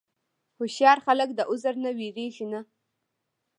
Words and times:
هوښیار 0.57 0.97
خلک 1.05 1.29
د 1.35 1.39
عذر 1.51 1.75
نه 1.83 1.91
وېرېږي 1.97 2.45
نه. 2.53 2.61